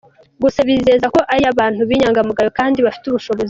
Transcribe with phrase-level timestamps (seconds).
[0.43, 3.39] Gusa bizeza ko aria bantu b’inyangamugaypo kandi bafite ubushobozi.